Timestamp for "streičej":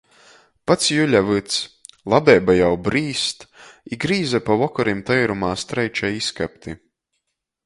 5.67-6.15